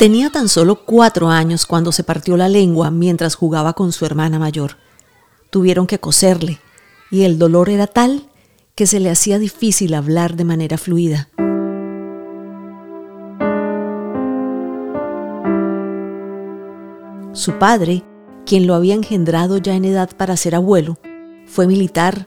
[0.00, 4.38] Tenía tan solo cuatro años cuando se partió la lengua mientras jugaba con su hermana
[4.38, 4.78] mayor.
[5.50, 6.58] Tuvieron que coserle,
[7.10, 8.30] y el dolor era tal
[8.74, 11.28] que se le hacía difícil hablar de manera fluida.
[17.34, 18.02] Su padre,
[18.46, 20.96] quien lo había engendrado ya en edad para ser abuelo,
[21.44, 22.26] fue militar,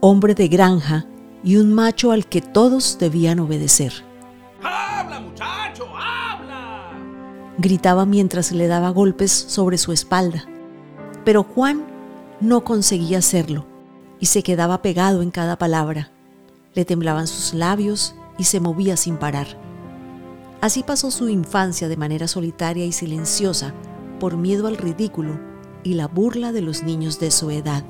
[0.00, 1.06] hombre de granja
[1.44, 3.92] y un macho al que todos debían obedecer.
[7.58, 10.44] Gritaba mientras le daba golpes sobre su espalda.
[11.24, 11.86] Pero Juan
[12.40, 13.66] no conseguía hacerlo
[14.18, 16.10] y se quedaba pegado en cada palabra.
[16.74, 19.46] Le temblaban sus labios y se movía sin parar.
[20.60, 23.74] Así pasó su infancia de manera solitaria y silenciosa
[24.18, 25.40] por miedo al ridículo
[25.82, 27.84] y la burla de los niños de su edad.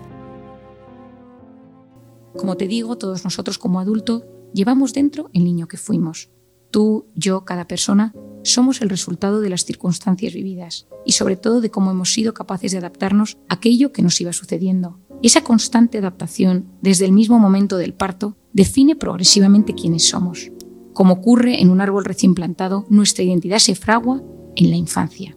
[2.36, 6.30] Como te digo, todos nosotros como adultos llevamos dentro el niño que fuimos.
[6.70, 11.70] Tú, yo, cada persona, somos el resultado de las circunstancias vividas y sobre todo de
[11.70, 14.98] cómo hemos sido capaces de adaptarnos a aquello que nos iba sucediendo.
[15.22, 20.50] Esa constante adaptación, desde el mismo momento del parto, define progresivamente quiénes somos.
[20.92, 24.22] Como ocurre en un árbol recién plantado, nuestra identidad se fragua
[24.56, 25.36] en la infancia.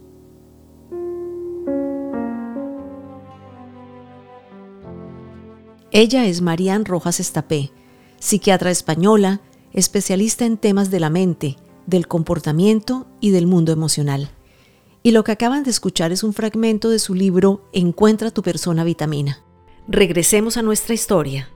[5.92, 7.72] Ella es Marian Rojas Estapé,
[8.20, 11.56] psiquiatra española, especialista en temas de la mente,
[11.86, 14.30] del comportamiento y del mundo emocional.
[15.04, 18.84] Y lo que acaban de escuchar es un fragmento de su libro Encuentra tu persona
[18.84, 19.40] vitamina.
[19.88, 21.50] Regresemos a nuestra historia.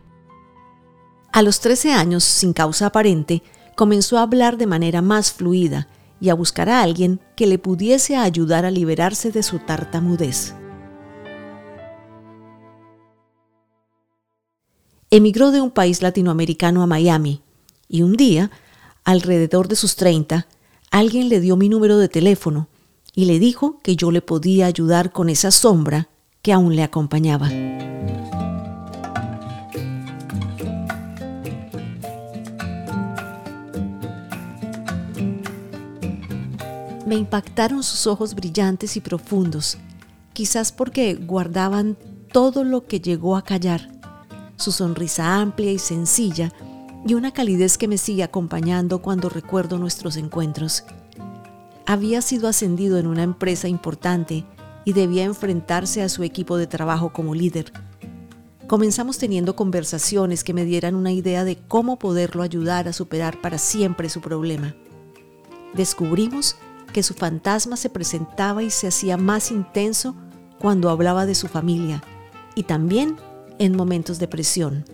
[1.31, 3.41] A los 13 años, sin causa aparente,
[3.75, 5.87] comenzó a hablar de manera más fluida
[6.21, 10.53] y a buscar a alguien que le pudiese ayudar a liberarse de su tartamudez.
[15.11, 17.41] emigró de un país latinoamericano a Miami
[17.87, 18.51] y un día,
[19.09, 20.45] alrededor de sus 30,
[20.91, 22.67] alguien le dio mi número de teléfono
[23.15, 26.09] y le dijo que yo le podía ayudar con esa sombra
[26.43, 27.49] que aún le acompañaba.
[37.07, 39.79] Me impactaron sus ojos brillantes y profundos,
[40.33, 41.97] quizás porque guardaban
[42.31, 43.89] todo lo que llegó a callar
[44.59, 46.53] su sonrisa amplia y sencilla
[47.05, 50.83] y una calidez que me sigue acompañando cuando recuerdo nuestros encuentros.
[51.85, 54.45] Había sido ascendido en una empresa importante
[54.85, 57.71] y debía enfrentarse a su equipo de trabajo como líder.
[58.67, 63.57] Comenzamos teniendo conversaciones que me dieran una idea de cómo poderlo ayudar a superar para
[63.57, 64.75] siempre su problema.
[65.73, 66.55] Descubrimos
[66.93, 70.15] que su fantasma se presentaba y se hacía más intenso
[70.59, 72.03] cuando hablaba de su familia
[72.55, 73.15] y también
[73.57, 74.85] en momentos de presión.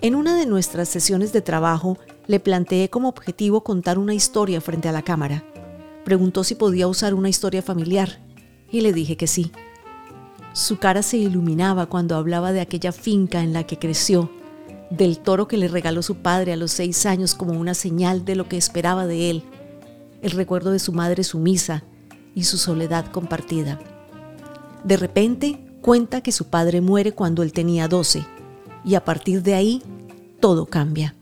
[0.00, 1.98] En una de nuestras sesiones de trabajo
[2.28, 5.42] le planteé como objetivo contar una historia frente a la cámara.
[6.04, 8.20] Preguntó si podía usar una historia familiar
[8.70, 9.50] y le dije que sí.
[10.52, 14.30] Su cara se iluminaba cuando hablaba de aquella finca en la que creció,
[14.90, 18.36] del toro que le regaló su padre a los seis años como una señal de
[18.36, 19.42] lo que esperaba de él,
[20.22, 21.82] el recuerdo de su madre sumisa
[22.36, 23.80] y su soledad compartida.
[24.84, 28.37] De repente cuenta que su padre muere cuando él tenía 12
[28.88, 29.82] y a partir de ahí
[30.40, 31.14] todo cambia.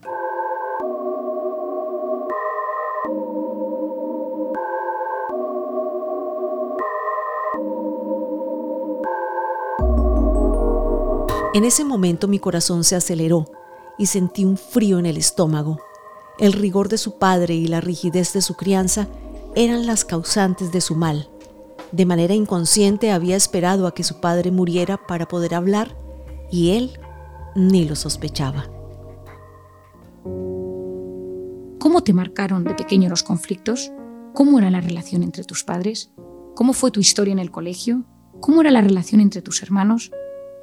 [11.54, 13.46] En ese momento mi corazón se aceleró
[13.98, 15.80] y sentí un frío en el estómago.
[16.38, 19.08] El rigor de su padre y la rigidez de su crianza
[19.56, 21.30] eran las causantes de su mal.
[21.90, 25.96] De manera inconsciente había esperado a que su padre muriera para poder hablar
[26.52, 27.00] y él
[27.56, 28.70] ni lo sospechaba.
[31.78, 33.90] ¿Cómo te marcaron de pequeño los conflictos?
[34.34, 36.12] ¿Cómo era la relación entre tus padres?
[36.54, 38.04] ¿Cómo fue tu historia en el colegio?
[38.40, 40.10] ¿Cómo era la relación entre tus hermanos?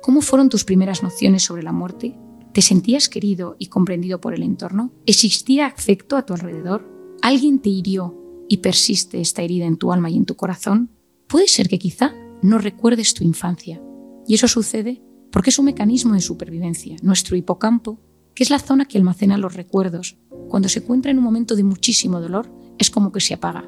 [0.01, 2.15] ¿Cómo fueron tus primeras nociones sobre la muerte?
[2.53, 4.93] ¿Te sentías querido y comprendido por el entorno?
[5.05, 6.87] ¿Existía afecto a tu alrededor?
[7.21, 8.15] ¿Alguien te hirió
[8.47, 10.91] y persiste esta herida en tu alma y en tu corazón?
[11.33, 12.13] puede ser que quizá
[12.43, 13.81] no recuerdes tu infancia.
[14.27, 15.01] Y eso sucede
[15.33, 16.95] porque es un mecanismo de supervivencia.
[17.01, 17.99] Nuestro hipocampo,
[18.35, 20.15] que es la zona que almacena los recuerdos,
[20.47, 23.67] cuando se encuentra en un momento de muchísimo dolor, es como que se apaga.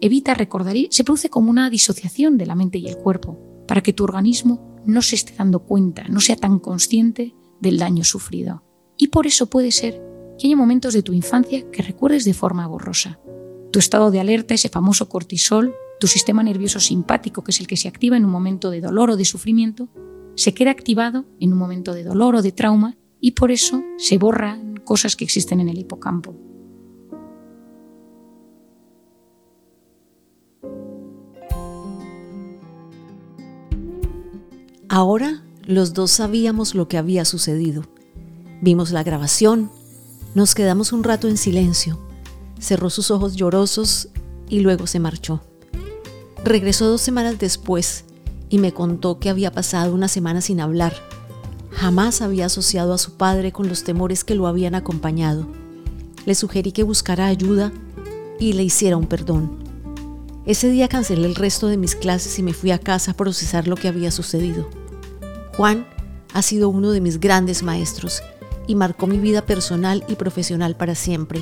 [0.00, 3.38] Evita recordar y se produce como una disociación de la mente y el cuerpo,
[3.68, 8.02] para que tu organismo no se esté dando cuenta, no sea tan consciente del daño
[8.02, 8.64] sufrido.
[8.96, 10.02] Y por eso puede ser
[10.40, 13.20] que haya momentos de tu infancia que recuerdes de forma borrosa.
[13.70, 17.76] Tu estado de alerta, ese famoso cortisol, tu sistema nervioso simpático, que es el que
[17.76, 19.88] se activa en un momento de dolor o de sufrimiento,
[20.36, 24.18] se queda activado en un momento de dolor o de trauma y por eso se
[24.18, 26.36] borran cosas que existen en el hipocampo.
[34.88, 37.84] Ahora los dos sabíamos lo que había sucedido.
[38.62, 39.70] Vimos la grabación,
[40.34, 41.98] nos quedamos un rato en silencio,
[42.58, 44.08] cerró sus ojos llorosos
[44.48, 45.42] y luego se marchó.
[46.44, 48.05] Regresó dos semanas después
[48.48, 50.94] y me contó que había pasado una semana sin hablar.
[51.70, 55.46] Jamás había asociado a su padre con los temores que lo habían acompañado.
[56.24, 57.72] Le sugerí que buscara ayuda
[58.38, 59.50] y le hiciera un perdón.
[60.46, 63.66] Ese día cancelé el resto de mis clases y me fui a casa a procesar
[63.66, 64.68] lo que había sucedido.
[65.56, 65.86] Juan
[66.32, 68.22] ha sido uno de mis grandes maestros
[68.66, 71.40] y marcó mi vida personal y profesional para siempre.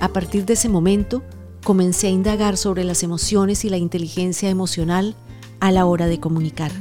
[0.00, 1.22] A partir de ese momento,
[1.64, 5.16] comencé a indagar sobre las emociones y la inteligencia emocional
[5.60, 6.72] a la hora de comunicar.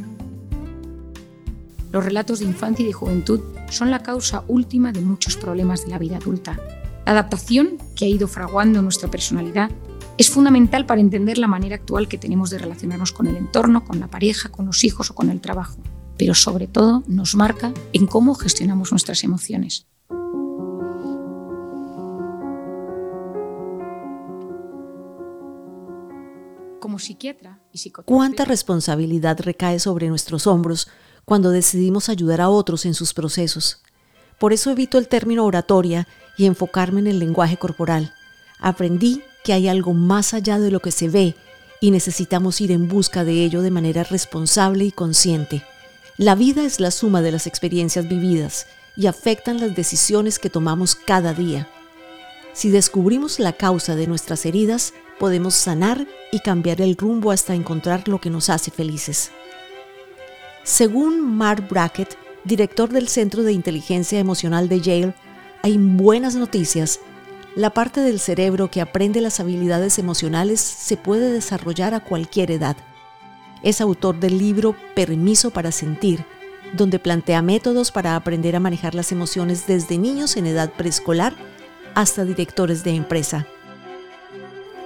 [1.92, 5.92] Los relatos de infancia y de juventud son la causa última de muchos problemas de
[5.92, 6.60] la vida adulta.
[7.06, 9.72] La adaptación que ha ido fraguando nuestra personalidad
[10.18, 14.00] es fundamental para entender la manera actual que tenemos de relacionarnos con el entorno, con
[14.00, 15.78] la pareja, con los hijos o con el trabajo,
[16.18, 19.88] pero sobre todo nos marca en cómo gestionamos nuestras emociones.
[26.80, 30.88] Como psiquiatra y psicoterapeuta, ¿Cuánta responsabilidad recae sobre nuestros hombros
[31.26, 33.81] cuando decidimos ayudar a otros en sus procesos?
[34.40, 38.14] Por eso evito el término oratoria y enfocarme en el lenguaje corporal.
[38.60, 41.36] Aprendí que hay algo más allá de lo que se ve
[41.81, 45.64] y necesitamos ir en busca de ello de manera responsable y consciente.
[46.18, 50.96] La vida es la suma de las experiencias vividas y afectan las decisiones que tomamos
[50.96, 51.68] cada día.
[52.54, 58.07] Si descubrimos la causa de nuestras heridas, podemos sanar y cambiar el rumbo hasta encontrar
[58.07, 59.31] lo que nos hace felices.
[60.63, 65.13] Según Mark Brackett, director del Centro de Inteligencia Emocional de Yale,
[65.62, 67.00] hay buenas noticias
[67.56, 72.77] la parte del cerebro que aprende las habilidades emocionales se puede desarrollar a cualquier edad.
[73.63, 76.24] Es autor del libro Permiso para Sentir,
[76.74, 81.33] donde plantea métodos para aprender a manejar las emociones desde niños en edad preescolar
[81.95, 83.48] hasta directores de empresa.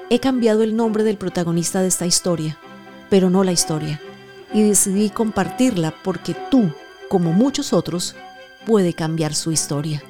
[0.09, 2.57] He cambiado el nombre del protagonista de esta historia,
[3.09, 4.01] pero no la historia,
[4.53, 6.71] y decidí compartirla porque tú,
[7.09, 8.15] como muchos otros,
[8.65, 10.03] puede cambiar su historia.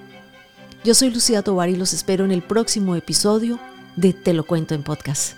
[0.84, 3.60] Yo soy Lucía Tovar y los espero en el próximo episodio
[3.96, 5.38] de Te lo cuento en podcast.